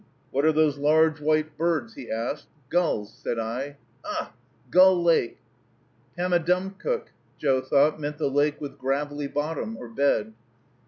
"What 0.31 0.45
are 0.45 0.51
those 0.51 0.79
large 0.79 1.21
white 1.21 1.59
birds?" 1.59 1.93
he 1.93 2.09
asked. 2.09 2.47
"Gulls," 2.69 3.13
said 3.21 3.37
I. 3.37 3.77
"Ugh! 4.03 4.29
Gull 4.71 5.03
Lake." 5.03 5.37
Pammadumcook, 6.17 7.09
Joe 7.37 7.61
thought, 7.61 7.99
meant 7.99 8.17
the 8.17 8.25
Lake 8.27 8.59
with 8.59 8.79
Gravelly 8.79 9.27
Bottom 9.27 9.77
or 9.77 9.89
Bed. 9.89 10.33